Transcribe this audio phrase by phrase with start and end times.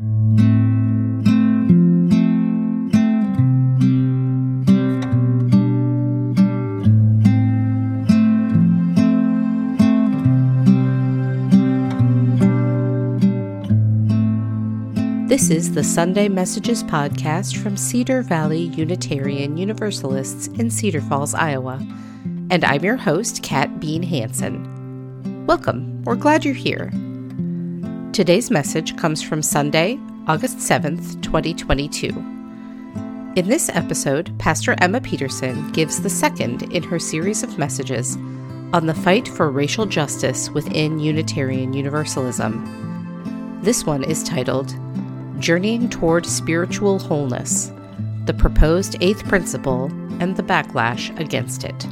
[0.00, 0.06] This
[15.50, 21.78] is the Sunday Messages podcast from Cedar Valley Unitarian Universalists in Cedar Falls, Iowa.
[22.50, 25.44] And I'm your host, Kat Bean Hanson.
[25.44, 26.02] Welcome.
[26.04, 26.90] We're glad you're here.
[28.12, 29.96] Today's message comes from Sunday,
[30.26, 32.08] August 7th, 2022.
[32.08, 38.16] In this episode, Pastor Emma Peterson gives the second in her series of messages
[38.72, 43.60] on the fight for racial justice within Unitarian Universalism.
[43.62, 44.74] This one is titled
[45.38, 47.70] Journeying Toward Spiritual Wholeness
[48.24, 49.84] The Proposed Eighth Principle
[50.20, 51.86] and the Backlash Against It.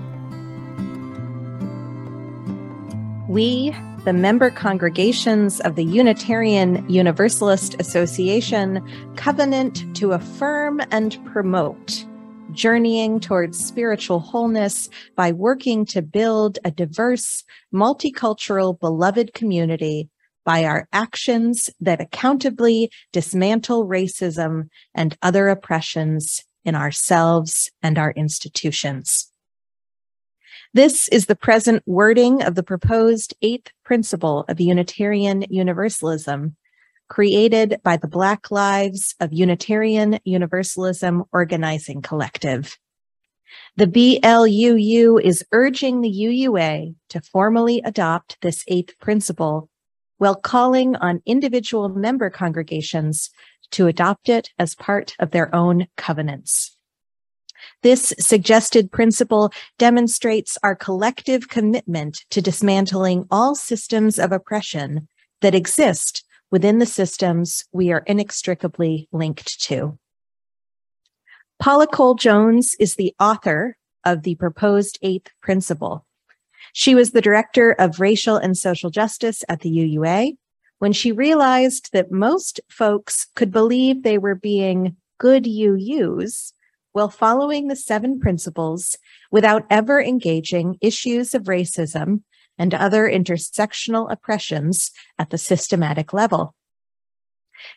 [3.28, 3.72] We,
[4.08, 8.82] the member congregations of the Unitarian Universalist Association,
[9.16, 12.06] covenant to affirm and promote
[12.52, 20.08] journeying towards spiritual wholeness by working to build a diverse, multicultural, beloved community
[20.42, 29.27] by our actions that accountably dismantle racism and other oppressions in ourselves and our institutions.
[30.74, 36.56] This is the present wording of the proposed eighth principle of Unitarian Universalism,
[37.08, 42.76] created by the Black Lives of Unitarian Universalism Organizing Collective.
[43.76, 49.70] The BLUU is urging the UUA to formally adopt this eighth principle
[50.18, 53.30] while calling on individual member congregations
[53.70, 56.77] to adopt it as part of their own covenants.
[57.82, 65.08] This suggested principle demonstrates our collective commitment to dismantling all systems of oppression
[65.40, 69.98] that exist within the systems we are inextricably linked to.
[71.58, 76.06] Paula Cole Jones is the author of the proposed eighth principle.
[76.72, 80.36] She was the director of racial and social justice at the UUA
[80.78, 86.52] when she realized that most folks could believe they were being good UUs
[86.92, 88.96] while following the seven principles
[89.30, 92.22] without ever engaging issues of racism
[92.58, 96.54] and other intersectional oppressions at the systematic level.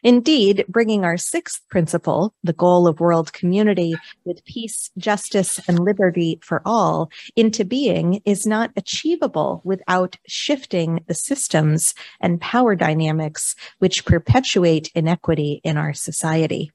[0.04, 3.96] Indeed, bringing our sixth principle, the goal of world community
[4.26, 11.14] with peace, justice, and liberty for all into being is not achievable without shifting the
[11.14, 16.72] systems and power dynamics which perpetuate inequity in our society.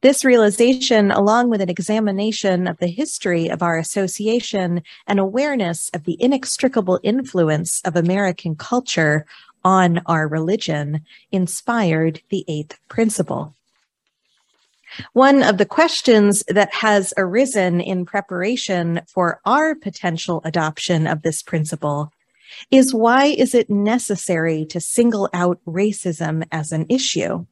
[0.00, 6.04] This realization, along with an examination of the history of our association and awareness of
[6.04, 9.26] the inextricable influence of American culture
[9.64, 13.56] on our religion inspired the eighth principle.
[15.14, 21.42] One of the questions that has arisen in preparation for our potential adoption of this
[21.42, 22.12] principle
[22.70, 27.44] is why is it necessary to single out racism as an issue?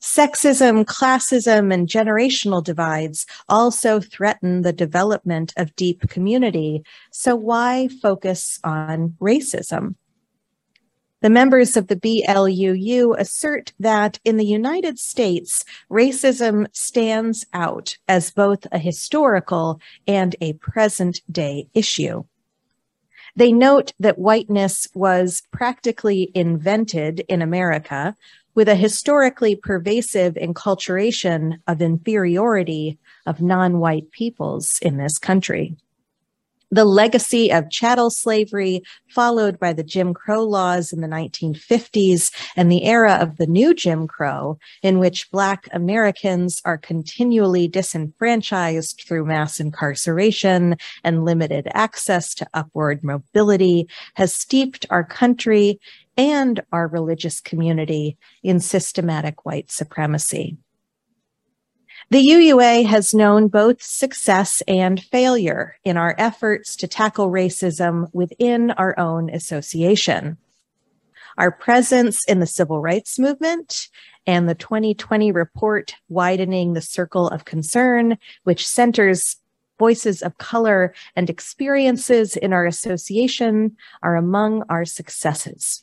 [0.00, 6.82] Sexism, classism, and generational divides also threaten the development of deep community.
[7.10, 9.94] So why focus on racism?
[11.22, 18.30] The members of the BLUU assert that in the United States, racism stands out as
[18.30, 22.24] both a historical and a present day issue.
[23.34, 28.14] They note that whiteness was practically invented in America
[28.56, 35.76] with a historically pervasive enculturation of inferiority of non white peoples in this country.
[36.72, 42.72] The legacy of chattel slavery, followed by the Jim Crow laws in the 1950s and
[42.72, 49.26] the era of the new Jim Crow, in which Black Americans are continually disenfranchised through
[49.26, 55.78] mass incarceration and limited access to upward mobility, has steeped our country
[56.16, 60.56] and our religious community in systematic white supremacy.
[62.10, 68.70] The UUA has known both success and failure in our efforts to tackle racism within
[68.72, 70.36] our own association.
[71.36, 73.88] Our presence in the civil rights movement
[74.26, 79.36] and the 2020 report Widening the Circle of Concern, which centers
[79.78, 85.82] voices of color and experiences in our association, are among our successes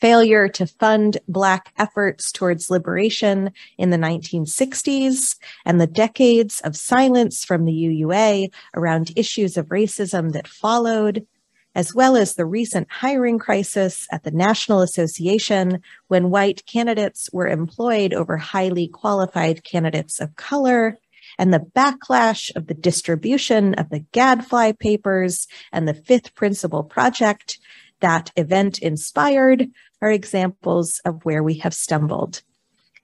[0.00, 7.44] failure to fund Black efforts towards liberation in the 1960s, and the decades of silence
[7.44, 11.26] from the UUA around issues of racism that followed,
[11.74, 17.48] as well as the recent hiring crisis at the National Association when white candidates were
[17.48, 20.98] employed over highly qualified candidates of color,
[21.38, 27.58] and the backlash of the distribution of the Gadfly papers and the Fifth Principle Project
[28.00, 29.70] that event inspired
[30.00, 32.42] are examples of where we have stumbled.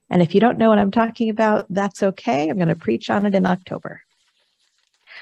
[0.09, 2.49] And if you don't know what I'm talking about, that's okay.
[2.49, 4.01] I'm going to preach on it in October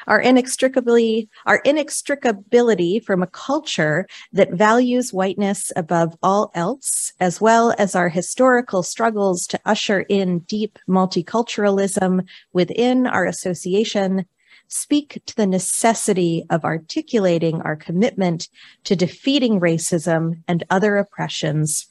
[0.08, 7.74] our inextricably our inextricability from a culture that values whiteness above all else, as well
[7.78, 14.26] as our historical struggles to usher in deep multiculturalism within our association,
[14.70, 18.48] speak to the necessity of articulating our commitment
[18.86, 21.88] to defeating racism and other oppressions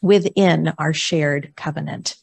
[0.00, 2.16] within our shared covenant.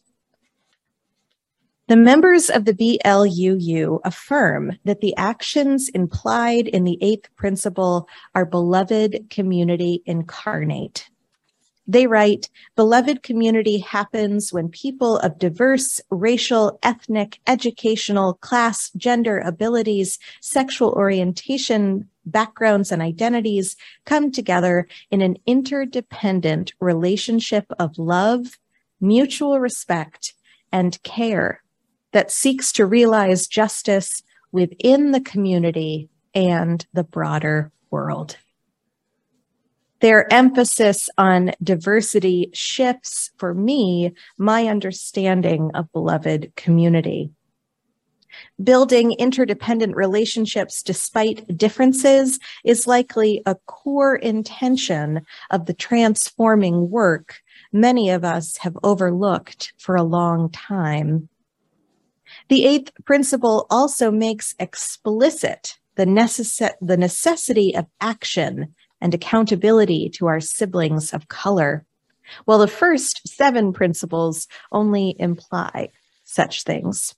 [1.88, 8.46] The members of the BLUU affirm that the actions implied in the eighth principle are
[8.46, 11.11] beloved community incarnate.
[11.92, 20.18] They write, beloved community happens when people of diverse racial, ethnic, educational, class, gender, abilities,
[20.40, 28.58] sexual orientation, backgrounds, and identities come together in an interdependent relationship of love,
[29.02, 30.34] mutual respect,
[30.72, 31.62] and care
[32.14, 34.24] that seeks to realize justice
[34.54, 38.38] within the community and the broader world.
[40.02, 47.32] Their emphasis on diversity shifts, for me, my understanding of beloved community.
[48.64, 58.10] Building interdependent relationships despite differences is likely a core intention of the transforming work many
[58.10, 61.30] of us have overlooked for a long time.
[62.50, 70.28] The eighth principle also makes explicit the, necess- the necessity of action and accountability to
[70.28, 71.86] our siblings of color,
[72.46, 75.90] while the first seven principles only imply
[76.24, 77.16] such things.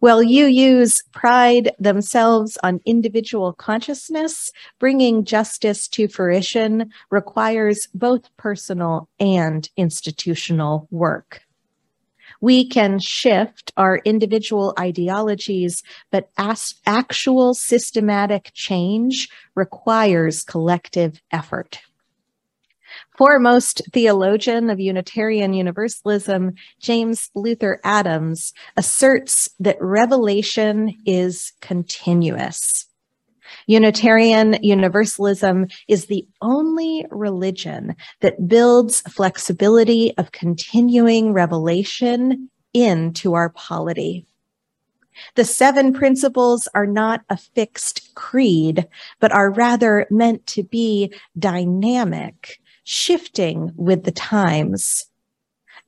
[0.00, 9.68] While UUs pride themselves on individual consciousness, bringing justice to fruition requires both personal and
[9.76, 11.43] institutional work
[12.40, 21.80] we can shift our individual ideologies, but as- actual systematic change requires collective effort.
[23.16, 32.86] Foremost theologian of Unitarian Universalism, James Luther Adams, asserts that revelation is continuous.
[33.66, 44.26] Unitarian Universalism is the only religion that builds flexibility of continuing revelation into our polity.
[45.36, 48.86] The seven principles are not a fixed creed,
[49.20, 55.06] but are rather meant to be dynamic, shifting with the times.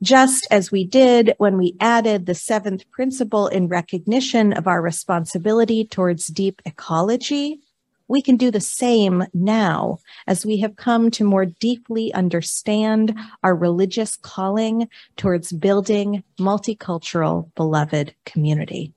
[0.03, 5.87] Just as we did when we added the seventh principle in recognition of our responsibility
[5.87, 7.61] towards deep ecology,
[8.09, 13.57] we can do the same now as we have come to more deeply understand our
[13.57, 18.93] religious calling towards building multicultural beloved community.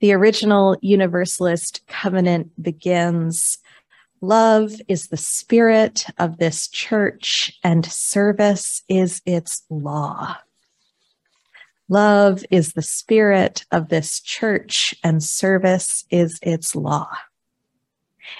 [0.00, 3.58] The original Universalist covenant begins
[4.24, 10.38] Love is the spirit of this church, and service is its law.
[11.90, 17.06] Love is the spirit of this church and service is its law.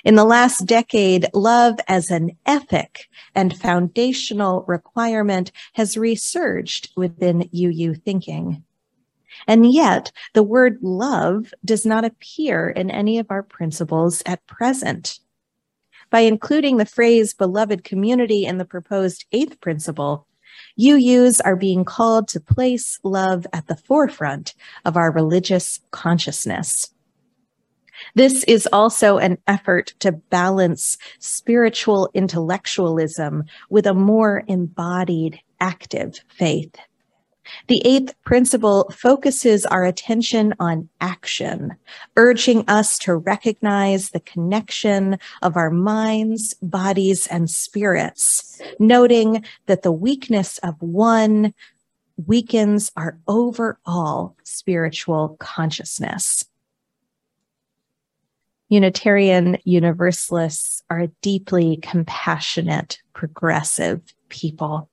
[0.05, 7.93] In the last decade, love as an ethic and foundational requirement has resurged within UU
[7.93, 8.65] thinking.
[9.47, 15.19] And yet, the word love does not appear in any of our principles at present.
[16.15, 20.29] By including the phrase beloved community in the proposed eighth principle,
[20.79, 24.55] UUs are being called to place love at the forefront
[24.85, 26.95] of our religious consciousness.
[28.15, 36.77] This is also an effort to balance spiritual intellectualism with a more embodied, active faith.
[37.69, 41.77] The eighth principle focuses our attention on action,
[42.17, 49.93] urging us to recognize the connection of our minds, bodies, and spirits, noting that the
[49.93, 51.55] weakness of one
[52.27, 56.45] weakens our overall spiritual consciousness.
[58.69, 64.89] Unitarian Universalists are a deeply compassionate, progressive people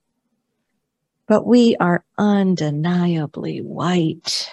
[1.32, 4.52] but we are undeniably white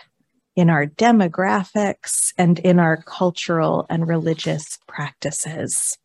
[0.54, 5.98] in our demographics, and in our cultural and religious practices.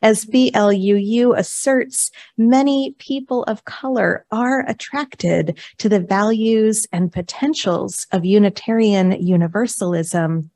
[0.00, 8.24] As BLUU asserts, many people of color are attracted to the values and potentials of
[8.24, 10.48] Unitarian Universalism.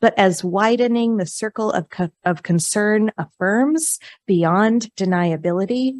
[0.00, 5.94] But as widening the circle of, co- of concern affirms beyond deniability,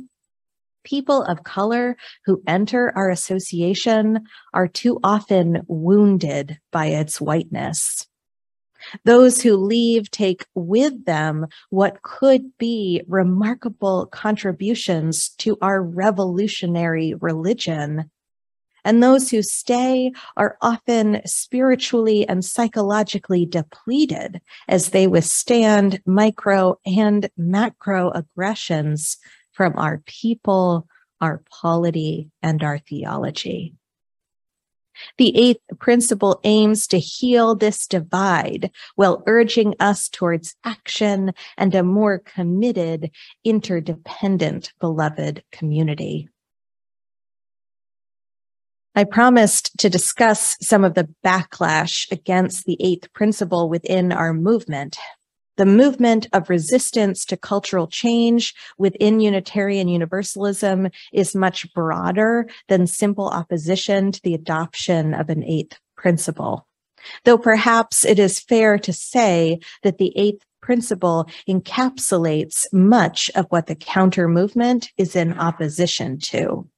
[0.84, 4.24] people of color who enter our association
[4.54, 8.06] are too often wounded by its whiteness.
[9.04, 18.10] Those who leave take with them what could be remarkable contributions to our revolutionary religion.
[18.84, 27.30] And those who stay are often spiritually and psychologically depleted as they withstand micro and
[27.36, 29.18] macro aggressions
[29.52, 30.86] from our people,
[31.20, 33.74] our polity, and our theology.
[35.18, 41.82] The eighth principle aims to heal this divide while urging us towards action and a
[41.82, 43.10] more committed,
[43.44, 46.28] interdependent, beloved community.
[48.94, 54.98] I promised to discuss some of the backlash against the eighth principle within our movement,
[55.56, 63.28] the movement of resistance to cultural change within Unitarian Universalism is much broader than simple
[63.28, 66.66] opposition to the adoption of an eighth principle.
[67.24, 73.66] Though perhaps it is fair to say that the eighth principle encapsulates much of what
[73.66, 76.68] the counter movement is in opposition to.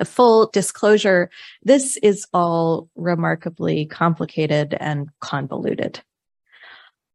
[0.00, 1.30] A full disclosure,
[1.62, 6.02] this is all remarkably complicated and convoluted.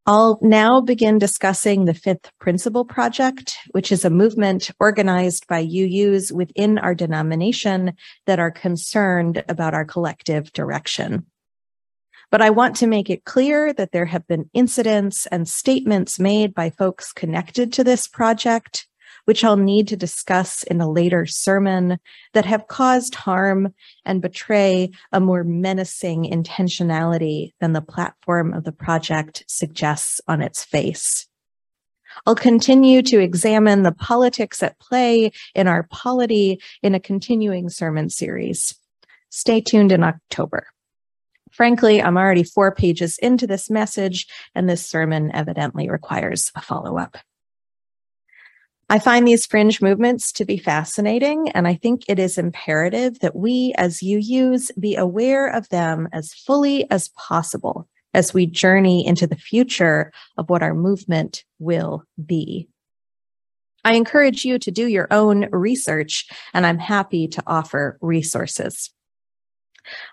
[0.09, 6.31] I'll now begin discussing the Fifth Principle Project, which is a movement organized by UUs
[6.31, 7.91] within our denomination
[8.25, 11.25] that are concerned about our collective direction.
[12.31, 16.53] But I want to make it clear that there have been incidents and statements made
[16.53, 18.86] by folks connected to this project
[19.27, 21.99] which I'll need to discuss in a later sermon,
[22.31, 23.73] that have caused harm
[24.05, 30.63] and betray a more menacing intentionality than the platform of the project suggests on its
[30.63, 31.27] face.
[32.25, 38.09] I'll continue to examine the politics at play in our polity in a continuing sermon
[38.09, 38.79] series.
[39.29, 40.67] Stay tuned in October.
[41.51, 46.97] Frankly, I'm already four pages into this message, and this sermon evidently requires a follow
[46.97, 47.17] up.
[48.89, 53.35] I find these fringe movements to be fascinating, and I think it is imperative that
[53.35, 59.27] we as UUs be aware of them as fully as possible as we journey into
[59.27, 62.69] the future of what our movement will be.
[63.83, 68.89] I encourage you to do your own research, and I'm happy to offer resources.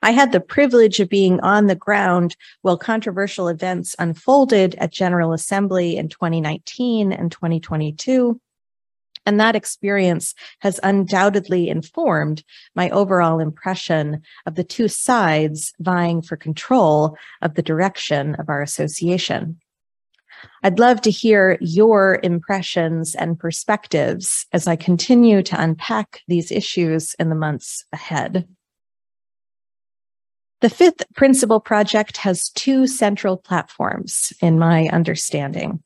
[0.03, 5.33] I had the privilege of being on the ground while controversial events unfolded at General
[5.33, 8.41] Assembly in 2019 and 2022
[9.27, 12.43] and that experience has undoubtedly informed
[12.75, 18.63] my overall impression of the two sides vying for control of the direction of our
[18.63, 19.59] association.
[20.63, 27.15] I'd love to hear your impressions and perspectives as I continue to unpack these issues
[27.19, 28.47] in the months ahead.
[30.61, 35.84] The fifth principle project has two central platforms in my understanding.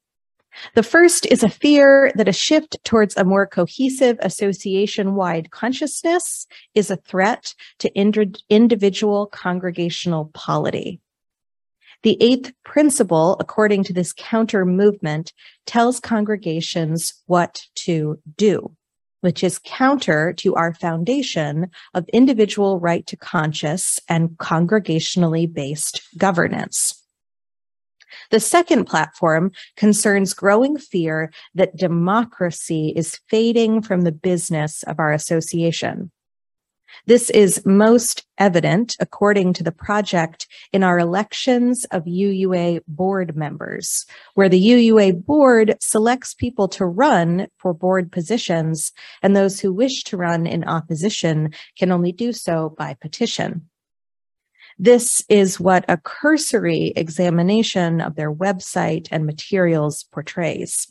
[0.75, 6.47] The first is a fear that a shift towards a more cohesive association wide consciousness
[6.75, 11.01] is a threat to ind- individual congregational polity.
[12.03, 15.33] The eighth principle, according to this counter movement,
[15.67, 18.75] tells congregations what to do,
[19.21, 27.05] which is counter to our foundation of individual right to conscious and congregationally based governance.
[28.31, 35.13] The second platform concerns growing fear that democracy is fading from the business of our
[35.13, 36.11] association.
[37.07, 44.05] This is most evident, according to the project, in our elections of UUA board members,
[44.35, 48.93] where the UUA board selects people to run for board positions,
[49.23, 53.68] and those who wish to run in opposition can only do so by petition.
[54.81, 60.87] This is what a cursory examination of their website and materials portrays.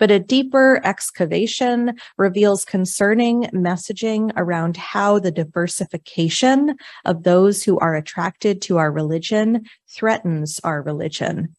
[0.00, 7.94] But a deeper excavation reveals concerning messaging around how the diversification of those who are
[7.94, 11.54] attracted to our religion threatens our religion.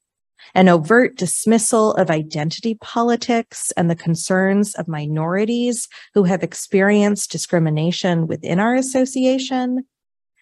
[0.56, 8.28] An overt dismissal of identity politics and the concerns of minorities who have experienced discrimination
[8.28, 9.86] within our association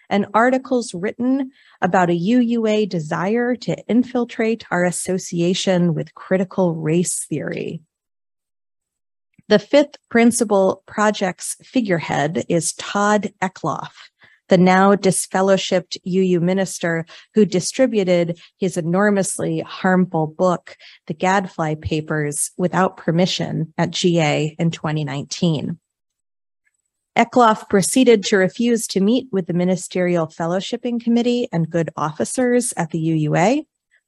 [0.09, 1.51] and articles written
[1.81, 7.81] about a UUA desire to infiltrate our association with critical race theory.
[9.49, 13.89] The fifth principle project's figurehead is Todd Eklof,
[14.47, 20.75] the now disfellowshipped UU minister who distributed his enormously harmful book,
[21.07, 25.79] The Gadfly Papers, without permission at GA in 2019.
[27.17, 32.91] Eklof proceeded to refuse to meet with the Ministerial Fellowshipping Committee and good officers at
[32.91, 33.65] the UUA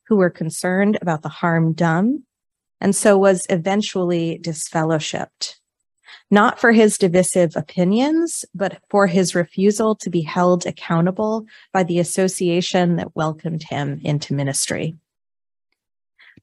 [0.08, 2.24] who were concerned about the harm done,
[2.80, 5.56] and so was eventually disfellowshipped
[6.32, 12.00] not for his divisive opinions, but for his refusal to be held accountable by the
[12.00, 14.96] association that welcomed him into ministry.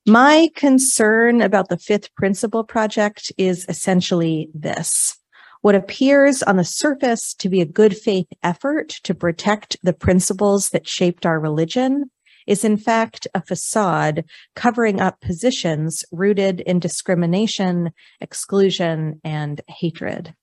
[0.06, 5.17] My concern about the fifth principle project is essentially this.
[5.60, 10.70] What appears on the surface to be a good faith effort to protect the principles
[10.70, 12.10] that shaped our religion
[12.46, 14.24] is in fact a facade
[14.54, 20.34] covering up positions rooted in discrimination, exclusion, and hatred.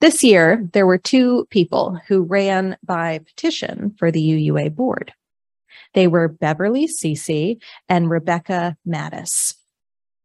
[0.00, 5.12] This year, there were two people who ran by petition for the UUA board.
[5.94, 9.54] They were Beverly Seese and Rebecca Mattis.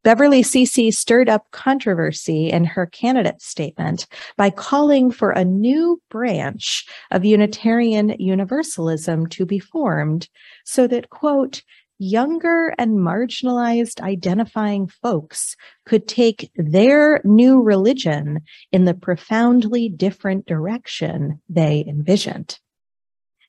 [0.07, 6.85] Beverly Seese stirred up controversy in her candidate statement by calling for a new branch
[7.11, 10.29] of Unitarian Universalism to be formed
[10.63, 11.61] so that, quote,
[11.99, 18.39] younger and marginalized identifying folks could take their new religion
[18.71, 22.59] in the profoundly different direction they envisioned.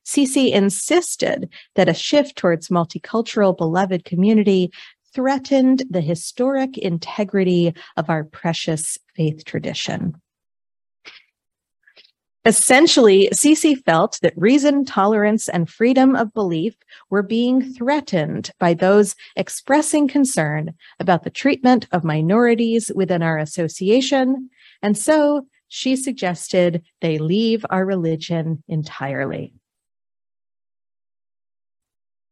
[0.03, 4.71] Seese insisted that a shift towards multicultural beloved community
[5.13, 10.15] threatened the historic integrity of our precious faith tradition.
[12.45, 16.73] Essentially, Seese felt that reason, tolerance, and freedom of belief
[17.09, 24.49] were being threatened by those expressing concern about the treatment of minorities within our association.
[24.81, 29.53] And so she suggested they leave our religion entirely.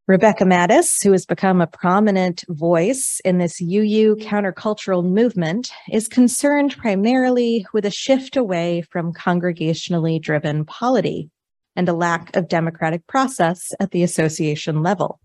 [0.07, 6.77] Rebecca Mattis, who has become a prominent voice in this UU countercultural movement, is concerned
[6.77, 11.29] primarily with a shift away from congregationally driven polity
[11.75, 15.19] and a lack of democratic process at the association level.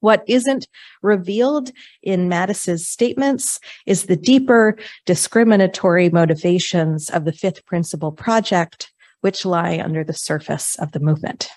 [0.00, 0.66] What isn't
[1.00, 1.70] revealed
[2.02, 9.78] in Mattis's statements is the deeper discriminatory motivations of the Fifth Principle Project, which lie
[9.78, 11.48] under the surface of the movement.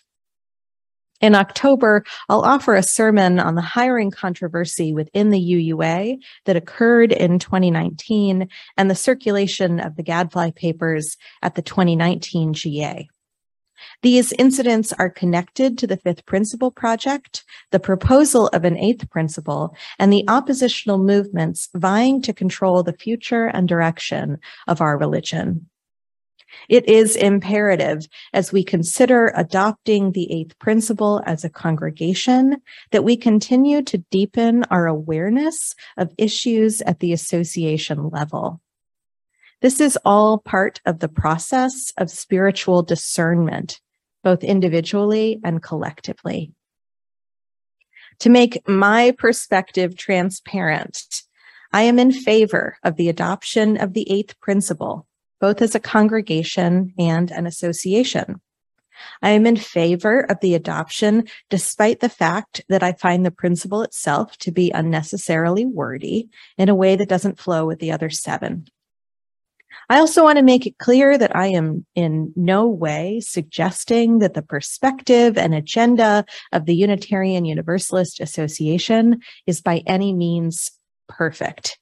[1.22, 7.14] In October, I'll offer a sermon on the hiring controversy within the UUA that occurred
[7.14, 13.08] in 2019 and the circulation of the Gadfly papers at the 2019 GA.
[14.02, 19.76] These incidents are connected to the Fifth Principle Project, the proposal of an eighth principle,
[20.00, 25.70] and the oppositional movements vying to control the future and direction of our religion.
[26.70, 32.58] It is imperative as we consider adopting the eighth principle as a congregation
[32.92, 38.62] that we continue to deepen our awareness of issues at the association level.
[39.62, 43.80] This is all part of the process of spiritual discernment,
[44.24, 46.52] both individually and collectively.
[48.20, 51.24] To make my perspective transparent,
[51.74, 55.08] I am in favor of the adoption of the eighth principle
[55.46, 58.42] both as a congregation and an association.
[59.22, 63.84] I am in favor of the adoption, despite the fact that I find the principle
[63.84, 68.66] itself to be unnecessarily wordy in a way that doesn't flow with the other seven.
[69.88, 74.34] I also want to make it clear that I am in no way suggesting that
[74.34, 80.72] the perspective and agenda of the Unitarian Universalist Association is by any means
[81.08, 81.78] perfect.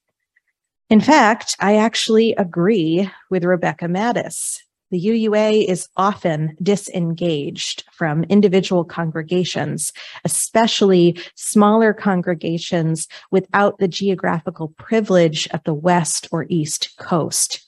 [0.90, 4.60] In fact, I actually agree with Rebecca Mattis.
[4.92, 9.92] The UUA is often disengaged from individual congregations,
[10.24, 17.66] especially smaller congregations without the geographical privilege of the West or East Coast.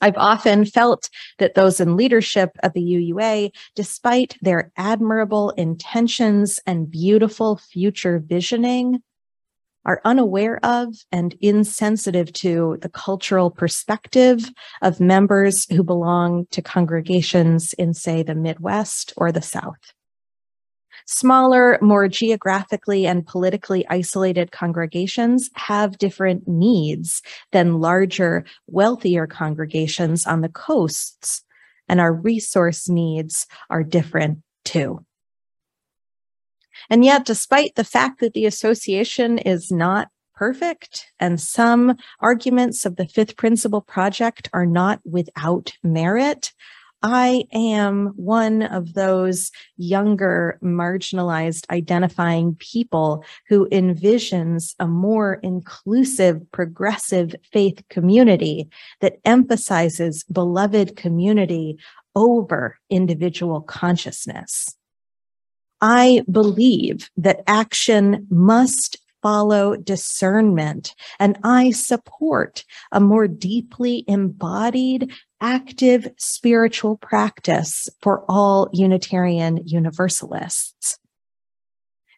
[0.00, 6.90] I've often felt that those in leadership of the UUA, despite their admirable intentions and
[6.90, 9.02] beautiful future visioning,
[9.84, 14.50] are unaware of and insensitive to the cultural perspective
[14.82, 19.92] of members who belong to congregations in, say, the Midwest or the South.
[21.06, 27.20] Smaller, more geographically and politically isolated congregations have different needs
[27.52, 31.42] than larger, wealthier congregations on the coasts
[31.90, 35.04] and our resource needs are different too.
[36.90, 42.96] And yet, despite the fact that the association is not perfect and some arguments of
[42.96, 46.52] the fifth principle project are not without merit,
[47.02, 57.34] I am one of those younger, marginalized, identifying people who envisions a more inclusive, progressive
[57.52, 58.68] faith community
[59.00, 61.78] that emphasizes beloved community
[62.14, 64.76] over individual consciousness.
[65.80, 70.94] I believe that action must follow discernment.
[71.18, 80.98] And I support a more deeply embodied, active spiritual practice for all Unitarian Universalists.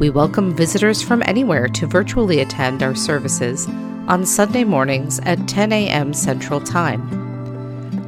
[0.00, 3.68] We welcome visitors from anywhere to virtually attend our services
[4.08, 6.12] on Sunday mornings at 10 a.m.
[6.12, 7.24] Central Time.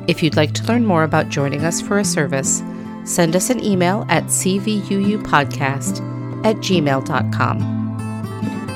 [0.09, 2.63] If you'd like to learn more about joining us for a service,
[3.05, 7.76] send us an email at cvuupodcast at gmail.com.